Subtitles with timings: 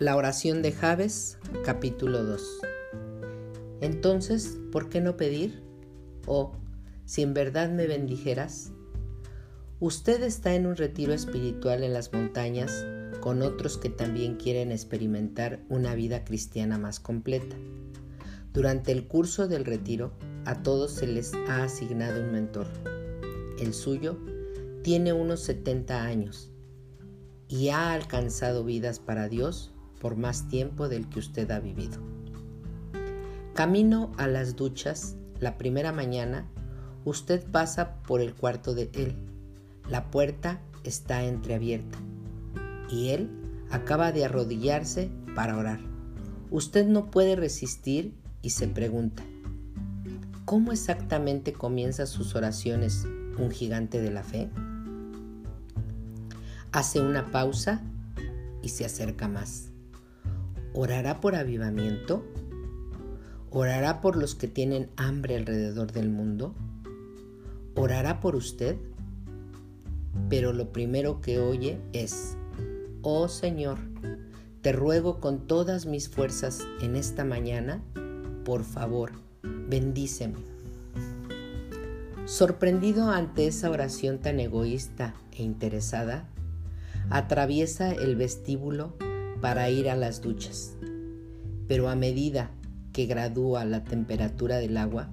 [0.00, 2.60] La oración de Javes, capítulo 2.
[3.82, 5.62] Entonces, ¿por qué no pedir?
[6.24, 6.52] O,
[7.04, 8.72] si en verdad me bendijeras.
[9.78, 12.86] Usted está en un retiro espiritual en las montañas
[13.20, 17.56] con otros que también quieren experimentar una vida cristiana más completa.
[18.54, 20.12] Durante el curso del retiro,
[20.46, 22.68] a todos se les ha asignado un mentor.
[23.58, 24.16] El suyo
[24.82, 26.50] tiene unos 70 años
[27.48, 31.98] y ha alcanzado vidas para Dios por más tiempo del que usted ha vivido.
[33.54, 36.46] Camino a las duchas, la primera mañana,
[37.04, 39.14] usted pasa por el cuarto de él.
[39.88, 41.98] La puerta está entreabierta
[42.90, 43.30] y él
[43.70, 45.80] acaba de arrodillarse para orar.
[46.50, 49.22] Usted no puede resistir y se pregunta,
[50.44, 53.06] ¿cómo exactamente comienza sus oraciones
[53.38, 54.48] un gigante de la fe?
[56.72, 57.82] Hace una pausa
[58.62, 59.69] y se acerca más.
[60.72, 62.24] ¿Orará por avivamiento?
[63.50, 66.54] ¿Orará por los que tienen hambre alrededor del mundo?
[67.74, 68.76] ¿Orará por usted?
[70.28, 72.36] Pero lo primero que oye es,
[73.02, 73.78] oh Señor,
[74.62, 77.82] te ruego con todas mis fuerzas en esta mañana,
[78.44, 79.10] por favor,
[79.42, 80.38] bendíceme.
[82.26, 86.28] Sorprendido ante esa oración tan egoísta e interesada,
[87.10, 88.94] atraviesa el vestíbulo
[89.40, 90.76] para ir a las duchas.
[91.66, 92.50] Pero a medida
[92.92, 95.10] que gradúa la temperatura del agua,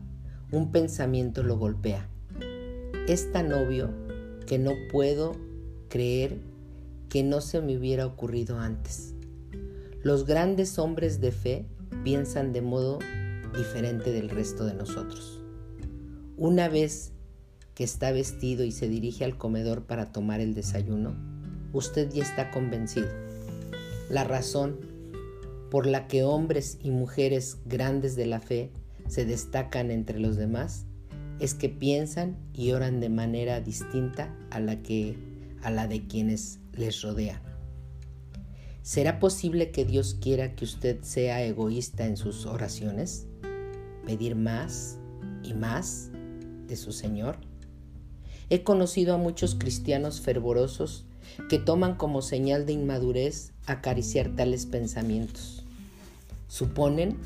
[0.51, 2.09] un pensamiento lo golpea.
[3.07, 3.89] Es tan obvio
[4.45, 5.35] que no puedo
[5.89, 6.39] creer
[7.09, 9.13] que no se me hubiera ocurrido antes.
[10.03, 11.65] Los grandes hombres de fe
[12.03, 12.99] piensan de modo
[13.55, 15.41] diferente del resto de nosotros.
[16.37, 17.13] Una vez
[17.75, 21.15] que está vestido y se dirige al comedor para tomar el desayuno,
[21.73, 23.26] usted ya está convencido
[24.09, 24.79] la razón
[25.69, 28.71] por la que hombres y mujeres grandes de la fe
[29.07, 30.85] se destacan entre los demás
[31.39, 35.17] es que piensan y oran de manera distinta a la que
[35.61, 37.41] a la de quienes les rodean.
[38.81, 43.27] ¿Será posible que Dios quiera que usted sea egoísta en sus oraciones?
[44.05, 44.97] ¿Pedir más
[45.43, 46.09] y más
[46.67, 47.37] de su Señor?
[48.49, 51.05] He conocido a muchos cristianos fervorosos
[51.49, 55.63] que toman como señal de inmadurez acariciar tales pensamientos.
[56.47, 57.17] Suponen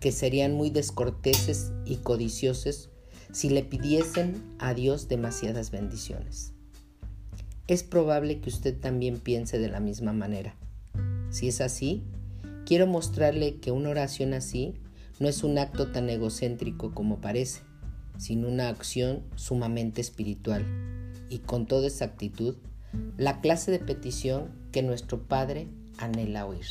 [0.00, 2.88] que serían muy descorteses y codiciosos
[3.32, 6.52] si le pidiesen a Dios demasiadas bendiciones.
[7.66, 10.54] Es probable que usted también piense de la misma manera.
[11.30, 12.02] Si es así,
[12.64, 14.74] quiero mostrarle que una oración así
[15.20, 17.60] no es un acto tan egocéntrico como parece,
[18.16, 20.64] sino una acción sumamente espiritual
[21.28, 22.56] y con toda exactitud
[23.16, 26.66] la clase de petición que nuestro Padre anhela oír.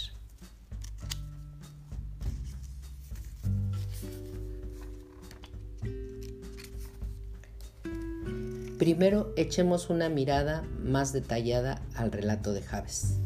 [8.78, 13.18] Primero echemos una mirada más detallada al relato de Javes.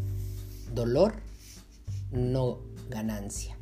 [0.73, 1.16] Dolor,
[2.11, 2.59] no
[2.90, 3.57] ganancia.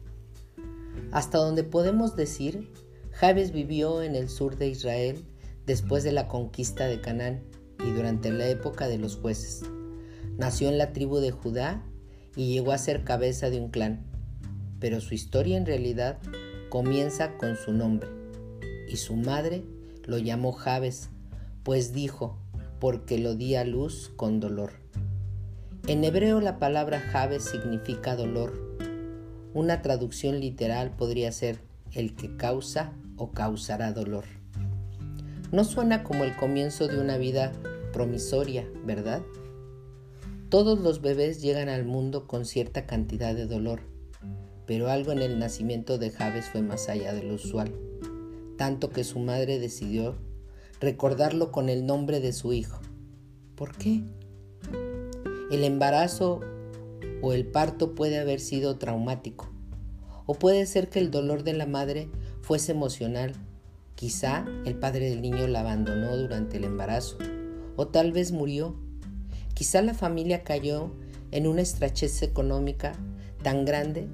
[1.12, 2.72] Hasta donde podemos decir,
[3.12, 5.26] Javes vivió en el sur de Israel
[5.66, 7.44] después de la conquista de Canaán
[7.84, 9.64] y durante la época de los jueces.
[10.38, 11.84] Nació en la tribu de Judá
[12.40, 14.00] y llegó a ser cabeza de un clan,
[14.80, 16.20] pero su historia en realidad
[16.70, 18.08] comienza con su nombre,
[18.88, 19.66] y su madre
[20.06, 21.10] lo llamó Jabes,
[21.64, 22.40] pues dijo,
[22.80, 24.72] porque lo di a luz con dolor.
[25.88, 28.78] En hebreo la palabra Jabes significa dolor.
[29.54, 31.60] Una traducción literal podría ser
[31.92, 34.24] el que causa o causará dolor.
[35.52, 37.52] No suena como el comienzo de una vida
[37.92, 39.24] promisoria, ¿verdad?
[40.50, 43.82] Todos los bebés llegan al mundo con cierta cantidad de dolor,
[44.66, 47.72] pero algo en el nacimiento de Javes fue más allá de lo usual,
[48.58, 50.16] tanto que su madre decidió
[50.80, 52.80] recordarlo con el nombre de su hijo.
[53.56, 54.02] ¿Por qué?
[55.52, 56.42] El embarazo
[57.22, 59.50] o el parto puede haber sido traumático,
[60.26, 62.10] o puede ser que el dolor de la madre
[62.42, 63.34] fuese emocional
[64.00, 67.18] Quizá el padre del niño la abandonó durante el embarazo
[67.76, 68.80] o tal vez murió.
[69.60, 70.90] Quizá la familia cayó
[71.32, 72.94] en una estrechez económica
[73.44, 74.08] tan grande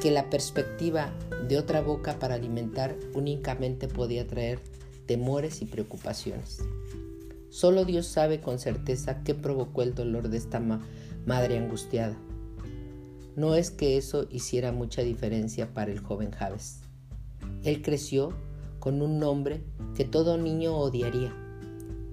[0.00, 1.12] que la perspectiva
[1.48, 4.60] de otra boca para alimentar únicamente podía traer
[5.06, 6.60] temores y preocupaciones.
[7.50, 12.16] Solo Dios sabe con certeza qué provocó el dolor de esta madre angustiada.
[13.34, 16.82] No es que eso hiciera mucha diferencia para el joven Javes.
[17.64, 18.34] Él creció
[18.78, 19.64] con un nombre
[19.96, 21.34] que todo niño odiaría.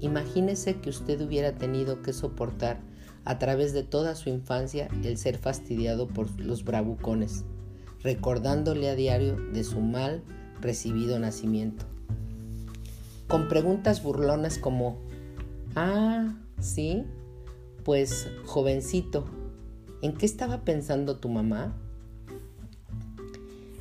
[0.03, 2.81] Imagínese que usted hubiera tenido que soportar
[3.23, 7.45] a través de toda su infancia el ser fastidiado por los bravucones,
[8.01, 10.21] recordándole a diario de su mal
[10.59, 11.85] recibido nacimiento.
[13.29, 14.97] Con preguntas burlonas como,
[15.77, 17.05] ah, sí,
[17.85, 19.23] pues jovencito,
[20.01, 21.77] ¿en qué estaba pensando tu mamá?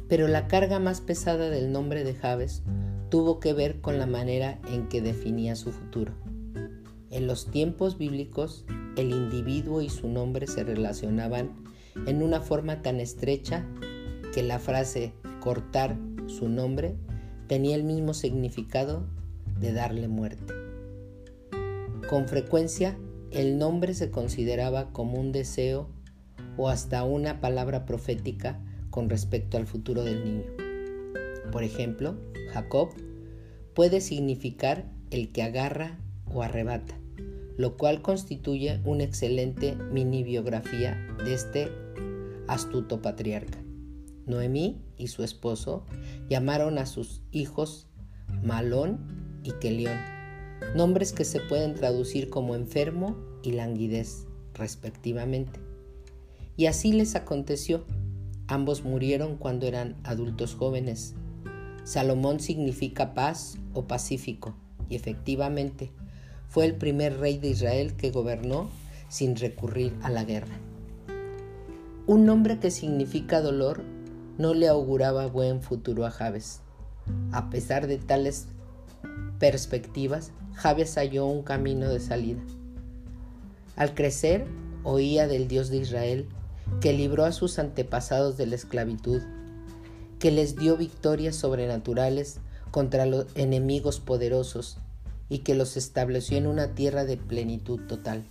[0.08, 2.62] Pero la carga más pesada del nombre de Javes
[3.12, 6.14] tuvo que ver con la manera en que definía su futuro.
[7.10, 8.64] En los tiempos bíblicos,
[8.96, 11.62] el individuo y su nombre se relacionaban
[12.06, 13.66] en una forma tan estrecha
[14.32, 15.12] que la frase
[15.42, 16.96] cortar su nombre
[17.48, 19.06] tenía el mismo significado
[19.60, 20.54] de darle muerte.
[22.08, 22.96] Con frecuencia,
[23.30, 25.90] el nombre se consideraba como un deseo
[26.56, 28.58] o hasta una palabra profética
[28.88, 30.61] con respecto al futuro del niño.
[31.52, 32.16] Por ejemplo,
[32.52, 32.90] Jacob
[33.74, 36.98] puede significar el que agarra o arrebata,
[37.56, 41.70] lo cual constituye una excelente mini biografía de este
[42.48, 43.58] astuto patriarca.
[44.26, 45.84] Noemí y su esposo
[46.28, 47.88] llamaron a sus hijos
[48.42, 49.98] Malón y Kelión,
[50.74, 55.60] nombres que se pueden traducir como enfermo y languidez, respectivamente.
[56.56, 57.84] Y así les aconteció
[58.52, 61.14] Ambos murieron cuando eran adultos jóvenes.
[61.84, 64.54] Salomón significa paz o pacífico
[64.88, 65.90] y efectivamente
[66.48, 68.68] fue el primer rey de Israel que gobernó
[69.08, 70.54] sin recurrir a la guerra.
[72.06, 73.82] Un nombre que significa dolor
[74.38, 76.60] no le auguraba buen futuro a Jabes.
[77.32, 78.46] A pesar de tales
[79.38, 82.40] perspectivas, Jabes halló un camino de salida.
[83.76, 84.46] Al crecer,
[84.84, 86.28] oía del Dios de Israel
[86.80, 89.22] que libró a sus antepasados de la esclavitud,
[90.22, 92.38] que les dio victorias sobrenaturales
[92.70, 94.78] contra los enemigos poderosos
[95.28, 98.22] y que los estableció en una tierra de plenitud total.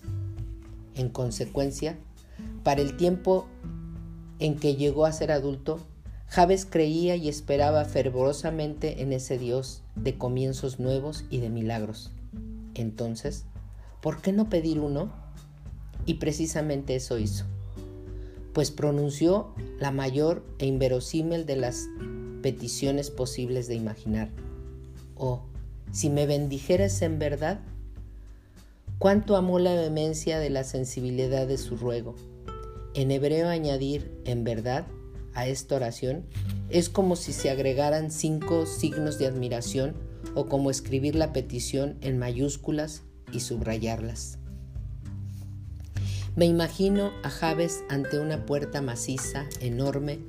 [0.96, 1.98] En consecuencia,
[2.64, 3.46] para el tiempo
[4.40, 5.80] en que llegó a ser adulto,
[6.28, 12.10] Javes creía y esperaba fervorosamente en ese Dios de comienzos nuevos y de milagros.
[12.74, 13.44] Entonces,
[14.02, 15.12] ¿por qué no pedir uno?
[16.06, 17.44] Y precisamente eso hizo
[18.54, 21.88] pues pronunció la mayor e inverosímil de las
[22.42, 24.30] peticiones posibles de imaginar.
[25.16, 25.44] Oh,
[25.92, 27.62] si me bendijeras en verdad,
[28.98, 32.16] cuánto amó la vehemencia de la sensibilidad de su ruego.
[32.94, 34.86] En hebreo añadir en verdad
[35.34, 36.26] a esta oración
[36.70, 39.96] es como si se agregaran cinco signos de admiración
[40.36, 44.41] o como escribir la petición en mayúsculas y subrayarlas.
[46.34, 50.20] Me imagino a Javes ante una puerta maciza, enorme,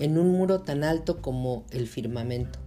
[0.00, 2.58] en un muro tan alto como el firmamento,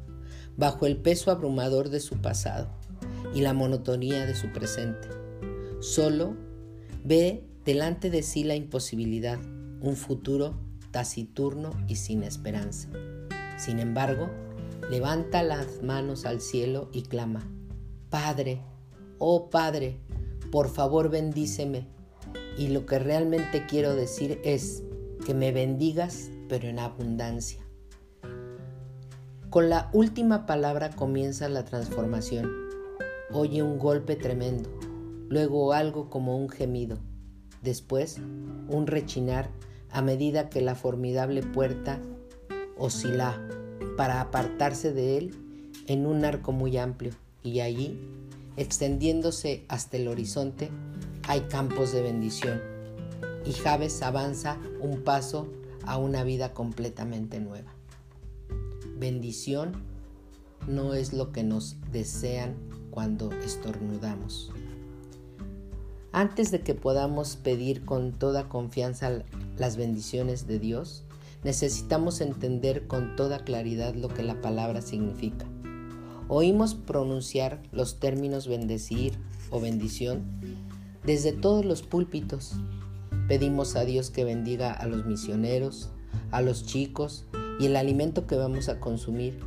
[0.56, 2.70] bajo el peso abrumador de su pasado
[3.36, 5.10] y la monotonía de su presente.
[5.82, 6.38] Solo
[7.04, 9.38] ve delante de sí la imposibilidad,
[9.82, 10.58] un futuro
[10.92, 12.88] taciturno y sin esperanza.
[13.58, 14.30] Sin embargo,
[14.90, 17.52] levanta las manos al cielo y clama,
[18.10, 18.62] Padre,
[19.20, 20.00] oh Padre,
[20.52, 21.97] por favor bendíceme
[22.58, 24.84] y lo que realmente quiero decir es
[25.26, 27.62] que me bendigas, pero en abundancia.
[29.50, 32.52] Con la última palabra comienza la transformación.
[33.32, 34.70] Oye un golpe tremendo,
[35.30, 36.98] luego algo como un gemido,
[37.62, 38.18] después
[38.70, 39.50] un rechinar
[39.92, 42.02] a medida que la formidable puerta
[42.78, 43.42] oscila
[43.96, 45.36] para apartarse de él
[45.88, 48.00] en un arco muy amplio y allí,
[48.58, 50.70] extendiéndose hasta el horizonte,
[51.28, 52.62] hay campos de bendición
[53.46, 55.48] y Javes avanza un paso
[55.86, 57.74] a una vida completamente nueva.
[58.98, 59.74] Bendición
[60.68, 62.56] no es lo que nos desean
[62.92, 64.52] cuando estornudamos.
[66.14, 69.24] Antes de que podamos pedir con toda confianza
[69.58, 71.04] las bendiciones de Dios,
[71.44, 75.46] necesitamos entender con toda claridad lo que la palabra significa.
[76.30, 79.18] Oímos pronunciar los términos bendecir
[79.50, 80.24] o bendición
[81.08, 82.54] desde todos los púlpitos.
[83.30, 85.90] Pedimos a Dios que bendiga a los misioneros,
[86.32, 87.26] a los chicos
[87.60, 89.40] y el alimento que vamos a consumir.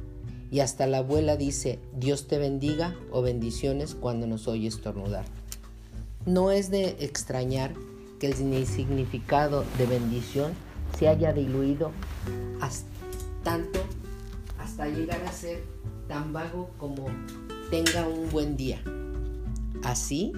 [0.50, 5.26] Y hasta la abuela dice, Dios te bendiga o bendiciones cuando nos oye estornudar.
[6.26, 7.74] No es de extrañar
[8.18, 8.34] que el
[8.66, 10.52] significado de bendición
[10.98, 11.92] se haya diluido
[12.60, 12.90] hasta
[13.44, 13.80] tanto
[14.58, 15.62] hasta llegar a ser
[16.08, 17.06] tan vago como
[17.70, 18.82] tenga un buen día.
[19.82, 20.32] Así,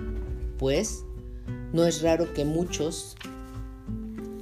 [0.59, 1.05] pues,
[1.73, 3.17] no es raro que muchos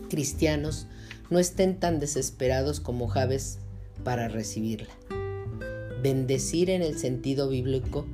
[0.09, 0.87] cristianos
[1.31, 3.59] no estén tan desesperados como Javes
[4.05, 4.89] para recibirla.
[6.03, 8.07] Bendecir en el sentido bíblico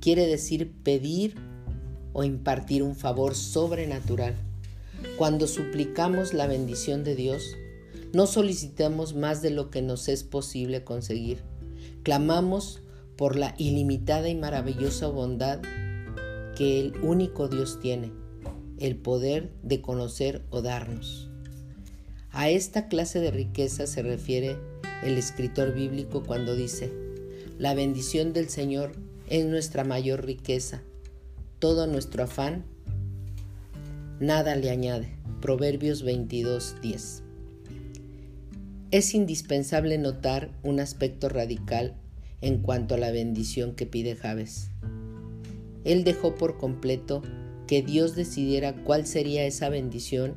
[0.00, 1.34] quiere decir pedir
[2.12, 4.34] o impartir un favor sobrenatural,
[5.16, 7.56] Cuando suplicamos la bendición de Dios,
[8.12, 11.42] no solicitamos más de lo que nos es posible conseguir.
[12.02, 12.82] Clamamos
[13.16, 15.60] por la ilimitada y maravillosa bondad
[16.56, 18.12] que el único Dios tiene,
[18.80, 21.28] el poder de conocer o darnos.
[22.32, 24.56] A esta clase de riqueza se refiere
[25.04, 26.92] el escritor bíblico cuando dice,
[27.58, 28.92] la bendición del Señor
[29.28, 30.82] es nuestra mayor riqueza,
[31.58, 32.64] todo nuestro afán
[34.20, 35.08] nada le añade.
[35.40, 37.22] Proverbios 22:10.
[38.90, 41.94] Es indispensable notar un aspecto radical
[42.42, 44.70] en cuanto a la bendición que pide Javes.
[45.84, 47.22] Él dejó por completo
[47.70, 50.34] que Dios decidiera cuál sería esa bendición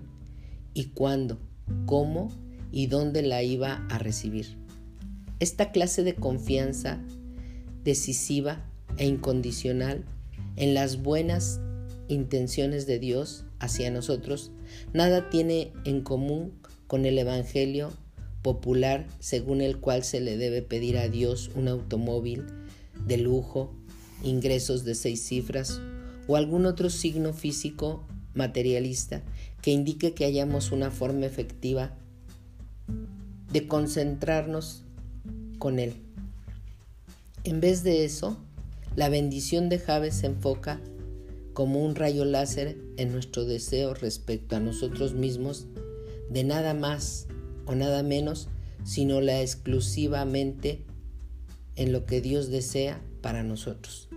[0.76, 1.40] y cuándo,
[1.88, 2.32] cómo
[2.72, 4.56] y dónde la iba a recibir.
[5.40, 7.02] Esta clase de confianza
[7.84, 8.64] decisiva
[8.98, 10.06] e incondicional
[10.58, 11.60] en las buenas
[12.08, 14.52] intenciones de Dios hacia nosotros
[14.94, 16.54] nada tiene en común
[16.86, 17.92] con el Evangelio
[18.44, 22.44] popular según el cual se le debe pedir a Dios un automóvil
[23.08, 23.74] de lujo,
[24.22, 25.82] ingresos de seis cifras
[26.28, 29.22] o algún otro signo físico materialista
[29.62, 31.94] que indique que hayamos una forma efectiva
[33.52, 34.84] de concentrarnos
[35.60, 35.94] con Él.
[37.44, 38.38] En vez de eso,
[38.96, 40.82] la bendición de Javes se enfoca
[41.54, 45.68] como un rayo láser en nuestro deseo respecto a nosotros mismos
[46.30, 47.28] de nada más
[47.66, 48.48] o nada menos,
[48.84, 50.84] sino la exclusivamente
[51.76, 54.10] en lo que Dios desea para nosotros.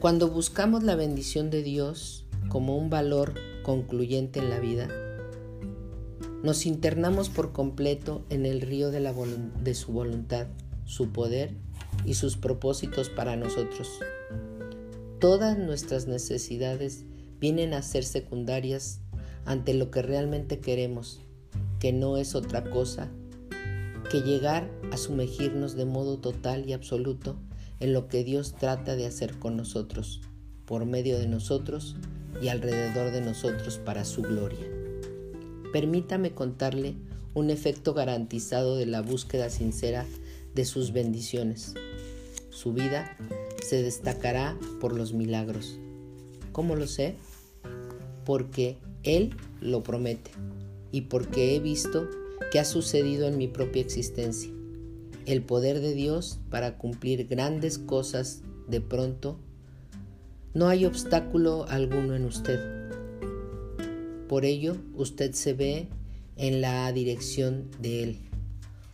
[0.00, 4.88] Cuando buscamos la bendición de Dios como un valor concluyente en la vida,
[6.44, 9.00] nos internamos por completo en el río de,
[9.64, 10.46] de su voluntad,
[10.84, 11.56] su poder
[12.04, 13.90] y sus propósitos para nosotros.
[15.18, 17.04] Todas nuestras necesidades
[17.40, 19.00] vienen a ser secundarias
[19.46, 21.18] ante lo que realmente queremos,
[21.80, 23.10] que no es otra cosa
[24.12, 27.36] que llegar a sumergirnos de modo total y absoluto
[27.80, 30.20] en lo que Dios trata de hacer con nosotros,
[30.64, 31.96] por medio de nosotros
[32.42, 34.66] y alrededor de nosotros para su gloria.
[35.72, 36.94] Permítame contarle
[37.34, 40.06] un efecto garantizado de la búsqueda sincera
[40.54, 41.74] de sus bendiciones.
[42.50, 43.16] Su vida
[43.62, 45.78] se destacará por los milagros.
[46.52, 47.16] ¿Cómo lo sé?
[48.24, 50.30] Porque Él lo promete
[50.90, 52.08] y porque he visto
[52.50, 54.50] que ha sucedido en mi propia existencia.
[55.28, 59.38] El poder de Dios para cumplir grandes cosas de pronto.
[60.54, 62.58] No hay obstáculo alguno en usted.
[64.26, 65.88] Por ello, usted se ve
[66.36, 68.18] en la dirección de Él.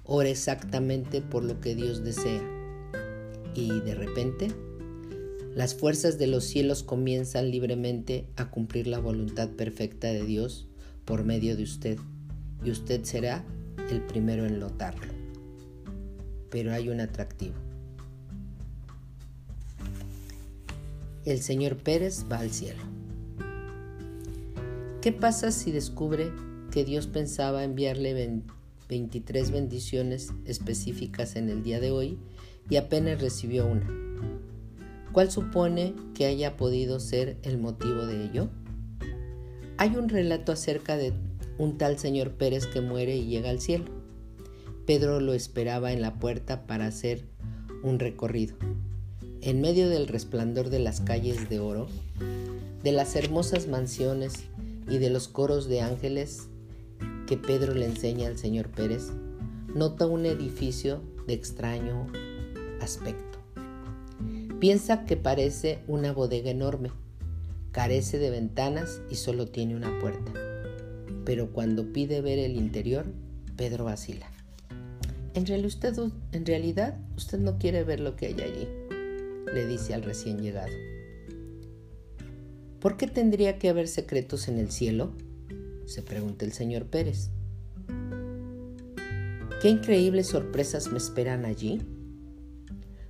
[0.03, 2.43] Ora exactamente por lo que Dios desea
[3.55, 4.49] y de repente
[5.55, 10.67] las fuerzas de los cielos comienzan libremente a cumplir la voluntad perfecta de Dios
[11.05, 11.97] por medio de usted
[12.65, 13.45] y usted será
[13.89, 15.24] el primero en notarlo.
[16.55, 17.57] Pero hay un atractivo.
[21.25, 22.81] El señor Pérez va al cielo.
[25.03, 26.31] ¿Qué pasa si descubre
[26.71, 28.15] que Dios pensaba enviarle
[28.89, 32.19] 23 bendiciones específicas en el día de hoy
[32.71, 33.89] y apenas recibió una.
[35.11, 38.49] ¿Cuál supone que haya podido ser el motivo de ello?
[39.77, 41.13] Hay un relato acerca de
[41.59, 44.04] un tal señor Pérez que muere y llega al cielo.
[44.87, 47.25] Pedro lo esperaba en la puerta para hacer
[47.83, 48.57] un recorrido.
[49.41, 51.89] En medio del resplandor de las calles de oro,
[52.83, 54.45] de las hermosas mansiones
[54.89, 56.49] y de los coros de ángeles
[57.27, 59.11] que Pedro le enseña al señor Pérez,
[59.75, 62.07] nota un edificio de extraño
[62.83, 63.39] aspecto.
[64.61, 66.91] Piensa que parece una bodega enorme,
[67.73, 70.33] carece de ventanas y solo tiene una puerta.
[71.25, 73.07] Pero cuando pide ver el interior,
[73.57, 74.34] Pedro vacila.
[75.35, 75.47] En,
[76.47, 78.69] realidad, usted no quiere ver lo que hay allí,
[79.53, 80.73] le dice al recién llegado.
[82.79, 85.13] ¿Por qué tendría que haber secretos en el cielo?
[85.87, 87.31] se pregunta el señor Pérez.
[89.61, 91.83] ¿Qué increíbles sorpresas me esperan allí?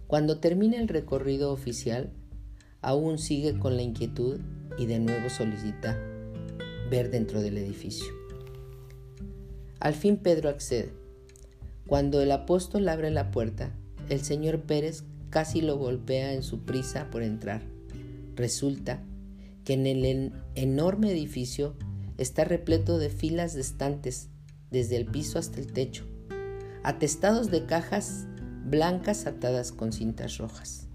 [0.07, 2.13] Cuando termina el recorrido oficial,
[2.81, 4.41] aún sigue con la inquietud
[4.79, 5.99] y de nuevo solicita
[6.91, 8.13] ver dentro del edificio.
[9.79, 11.04] Al fin Pedro accede.
[11.87, 13.73] Cuando el apóstol abre la puerta,
[14.09, 17.63] el señor Pérez casi lo golpea en su prisa por entrar.
[18.37, 19.03] Resulta
[19.65, 21.75] que en el enorme edificio
[22.19, 24.29] está repleto de filas de estantes,
[24.71, 26.05] desde el piso hasta el techo,
[26.83, 28.27] atestados de cajas
[28.65, 30.89] blancas atadas con cintas rojas.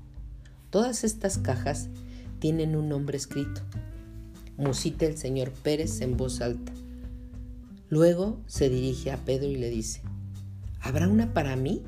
[0.70, 1.90] Todas estas cajas
[2.40, 3.62] tienen un nombre escrito.
[4.58, 6.74] musita el señor Pérez en voz alta.
[7.90, 10.02] Luego se dirige a Pedro y le dice,
[10.82, 11.84] ¿habrá una para mí?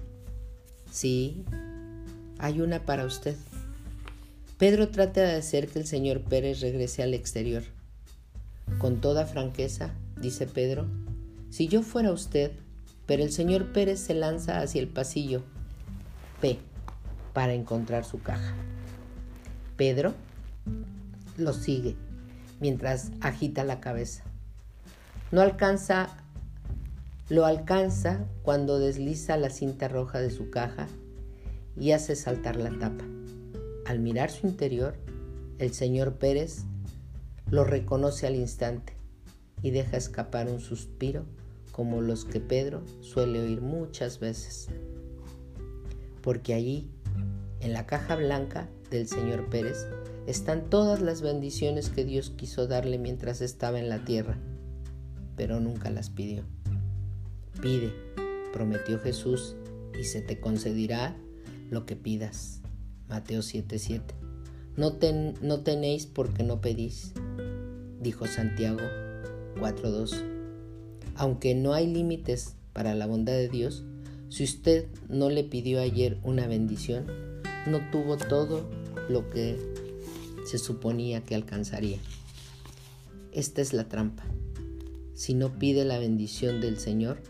[0.91, 1.43] Sí,
[2.39, 3.36] hay una para usted.
[4.57, 7.63] Pedro trata de hacer que el señor Pérez regrese al exterior.
[8.77, 10.88] Con toda franqueza, dice Pedro,
[11.50, 12.51] si yo fuera usted,
[13.05, 15.43] pero el señor Pérez se lanza hacia el pasillo
[16.39, 16.60] P
[17.33, 18.53] para encontrar su caja.
[19.77, 20.13] Pedro
[21.38, 21.95] lo sigue
[22.60, 24.24] mientras agita la cabeza.
[25.31, 26.10] No alcanza,
[27.31, 30.89] lo alcanza cuando desliza la cinta roja de su caja
[31.79, 33.05] y hace saltar la tapa.
[33.85, 34.95] Al mirar su interior,
[35.57, 36.65] el señor Pérez
[37.50, 38.97] lo reconoce al instante
[39.61, 41.23] y deja escapar un suspiro
[41.71, 44.67] como los que Pedro suele oír muchas veces.
[46.21, 46.91] Porque allí,
[47.61, 49.88] en la caja blanca del señor Pérez,
[50.27, 54.38] están todas las bendiciones que Dios quiso darle mientras estaba en la tierra,
[55.38, 56.43] pero nunca las pidió.
[57.62, 57.94] Pide,
[58.53, 59.56] prometió Jesús,
[60.00, 61.15] y se te concederá
[61.70, 62.62] lo que pidas.
[63.08, 64.01] Mateo 7:7.
[64.77, 64.98] No,
[65.41, 67.13] no tenéis porque no pedís,
[68.00, 68.80] dijo Santiago
[69.60, 70.24] 4:2.
[71.15, 73.84] Aunque no hay límites para la bondad de Dios,
[74.30, 77.06] si usted no le pidió ayer una bendición,
[77.68, 78.70] no tuvo todo
[79.10, 79.58] lo que
[80.46, 82.00] se suponía que alcanzaría.
[83.34, 84.24] Esta es la trampa.
[85.13, 87.22] Si no pide la bendición del Señor,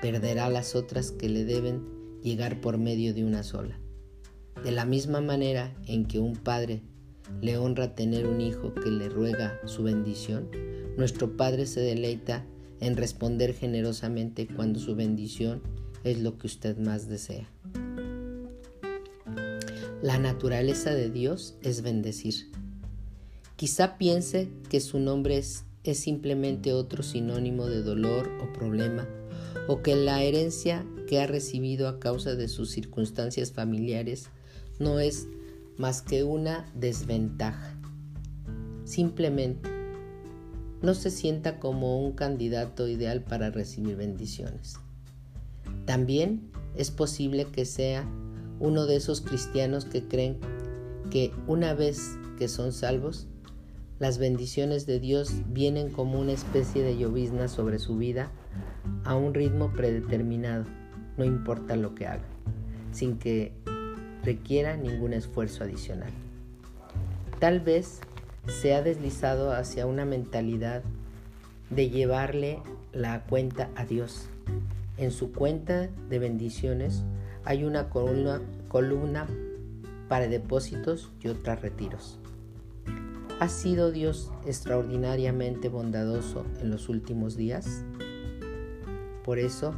[0.00, 1.82] perderá las otras que le deben
[2.22, 3.78] llegar por medio de una sola.
[4.62, 6.82] De la misma manera en que un padre
[7.40, 10.48] le honra tener un hijo que le ruega su bendición,
[10.96, 12.44] nuestro Padre se deleita
[12.80, 15.62] en responder generosamente cuando su bendición
[16.04, 17.48] es lo que usted más desea.
[20.02, 22.50] La naturaleza de Dios es bendecir.
[23.56, 29.06] Quizá piense que su nombre es, es, simplemente otro sinónimo de dolor o problema,
[29.68, 34.30] o que la herencia que ha recibido a causa de sus circunstancias familiares
[34.78, 35.26] no es
[35.76, 37.76] más que una desventaja.
[38.84, 39.68] Simplemente
[40.82, 44.76] no se sienta como un candidato ideal para recibir bendiciones.
[45.84, 48.08] También es posible que sea
[48.58, 50.38] uno de esos cristianos que creen
[51.10, 53.26] que una vez que son salvos,
[53.98, 58.30] las bendiciones de Dios vienen como una especie de llovizna sobre su vida
[59.04, 60.64] a un ritmo predeterminado,
[61.16, 62.24] no importa lo que haga,
[62.92, 63.52] sin que
[64.22, 66.10] requiera ningún esfuerzo adicional.
[67.38, 68.00] Tal vez
[68.46, 70.82] se ha deslizado hacia una mentalidad
[71.70, 72.60] de llevarle
[72.92, 74.28] la cuenta a Dios.
[74.98, 77.04] En su cuenta de bendiciones
[77.44, 79.26] hay una columna,
[80.08, 82.18] para depósitos y otra retiros.
[83.38, 87.84] ¿Ha sido Dios extraordinariamente bondadoso en los últimos días?
[89.24, 89.74] Por eso,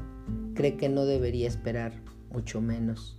[0.55, 1.93] cree que no debería esperar,
[2.31, 3.19] mucho menos,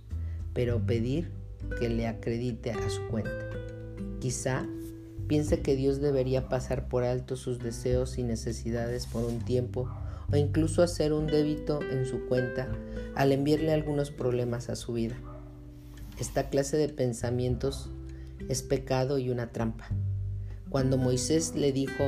[0.52, 1.30] pero pedir
[1.78, 3.50] que le acredite a su cuenta.
[4.20, 4.66] Quizá
[5.26, 9.88] piense que Dios debería pasar por alto sus deseos y necesidades por un tiempo
[10.32, 12.68] o incluso hacer un débito en su cuenta
[13.14, 15.16] al enviarle algunos problemas a su vida.
[16.18, 17.90] Esta clase de pensamientos
[18.48, 19.88] es pecado y una trampa.
[20.70, 22.04] Cuando Moisés le dijo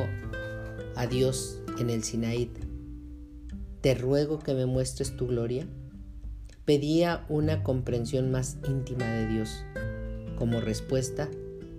[0.94, 2.50] a Dios en el Sinaí,
[3.86, 5.64] te ruego que me muestres tu gloria,
[6.64, 9.62] pedía una comprensión más íntima de Dios.
[10.36, 11.28] Como respuesta,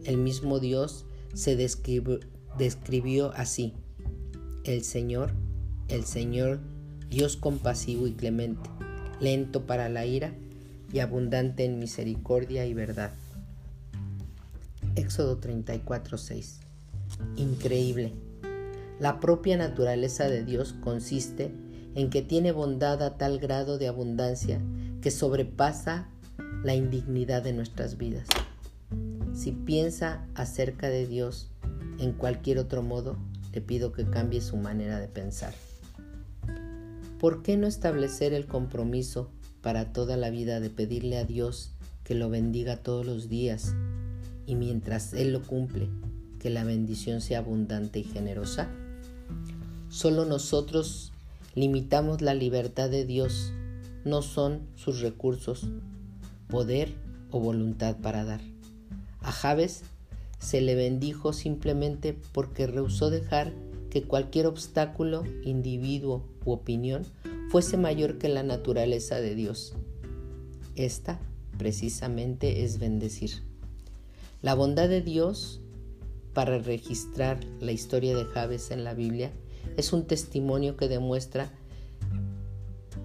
[0.06, 3.74] el mismo Dios se describió, así,
[4.64, 5.34] el Señor
[5.90, 6.62] el Señor,
[7.10, 8.70] Dios compasivo y clemente,
[9.20, 10.34] lento para la ira
[10.94, 13.12] y abundante en misericordia y verdad.
[14.96, 16.62] Éxodo 34:6.
[17.36, 18.14] Increíble.
[18.98, 21.67] La propia naturaleza de Dios consiste
[21.98, 24.62] en que tiene bondad a tal grado de abundancia
[25.02, 26.08] que sobrepasa
[26.64, 28.28] la indignidad de nuestras vidas.
[29.34, 31.50] Si piensa acerca de Dios
[32.00, 33.18] en cualquier otro modo,
[33.52, 35.54] le pido que cambie su manera de pensar.
[37.20, 39.30] ¿por qué no establecer el compromiso
[39.62, 41.72] para toda la vida de pedirle a Dios
[42.04, 43.74] que lo bendiga todos los días
[44.46, 45.90] y mientras Él lo cumple,
[46.40, 48.70] que la bendición sea abundante y generosa?
[49.90, 51.12] Solo nosotros
[51.58, 53.52] limitamos la libertad de Dios,
[54.06, 55.66] no son sus recursos,
[56.48, 56.94] poder
[57.32, 58.42] o voluntad para dar.
[59.22, 59.82] A Javes
[60.38, 63.54] se le bendijo simplemente porque rehusó dejar
[63.90, 67.08] que cualquier obstáculo, individuo u opinión
[67.50, 69.74] fuese mayor que la naturaleza de Dios.
[70.76, 71.20] Esta,
[71.58, 73.32] precisamente, es bendecir.
[74.44, 75.60] La bondad de Dios
[76.36, 79.32] para registrar la historia de Javes en la Biblia
[79.76, 81.52] es un testimonio que demuestra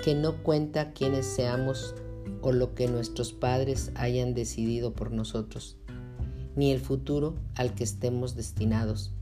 [0.03, 1.95] que no cuenta quiénes seamos
[2.41, 5.77] o lo que nuestros padres hayan decidido por nosotros,
[6.57, 9.13] ni el futuro al que estemos destinados.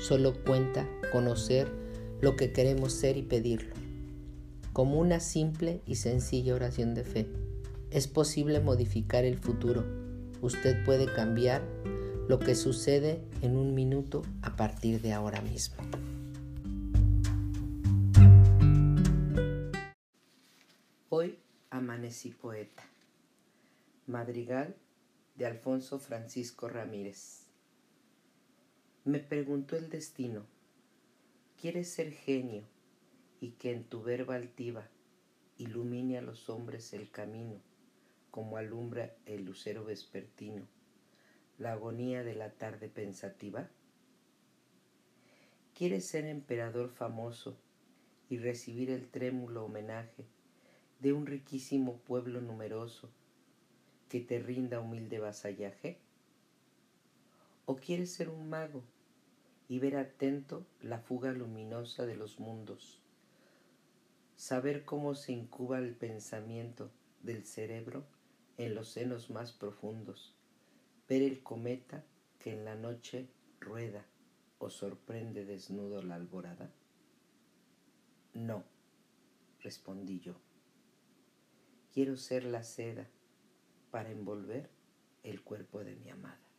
[0.00, 1.68] Solo cuenta conocer
[2.20, 3.74] lo que queremos ser y pedirlo.
[4.72, 7.28] Como una simple y sencilla oración de fe,
[7.90, 9.84] es posible modificar el futuro.
[10.40, 11.62] Usted puede cambiar
[12.28, 15.76] lo que sucede en un minuto a partir de ahora mismo.
[22.10, 22.82] Amanecí poeta.
[24.08, 24.74] Madrigal
[25.36, 27.46] de Alfonso Francisco Ramírez.
[29.04, 30.44] Me preguntó el destino,
[31.60, 32.64] ¿quieres ser genio
[33.40, 34.88] y que en tu verba altiva
[35.56, 37.60] ilumine a los hombres el camino
[38.32, 40.66] como alumbra el lucero vespertino?
[41.58, 43.70] la agonía de la tarde pensativa?
[45.74, 47.56] ¿Quieres ser emperador famoso
[48.28, 50.26] y recibir el trémulo homenaje
[51.00, 53.10] de un riquísimo pueblo numeroso
[54.08, 55.98] que te rinda humilde vasallaje?
[57.66, 58.82] ¿O quieres ser un mago
[59.68, 63.00] y ver atento la fuga luminosa de los mundos?
[64.36, 66.90] Saber cómo se incuba el pensamiento
[67.22, 68.04] del cerebro
[68.58, 70.34] en los senos más profundos
[71.10, 72.04] ver el cometa
[72.38, 73.26] que en la noche
[73.58, 74.06] rueda
[74.60, 76.70] o sorprende desnudo la alborada?
[78.32, 78.62] No,
[79.60, 80.49] respondí yo.
[81.92, 83.08] Quiero ser la seda
[83.90, 84.70] para envolver
[85.24, 86.49] el cuerpo de mi amada.